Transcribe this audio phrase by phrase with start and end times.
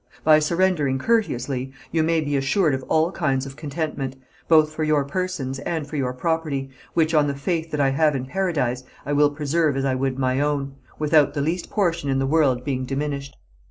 [0.23, 4.15] By surrendering courteously, you may be assured of all kinds of contentment,
[4.47, 8.15] both for your persons and for your property, which on the faith that I have
[8.15, 12.17] in Paradise, I will preserve as I would my own, without the least portion in
[12.17, 13.37] the world being diminished.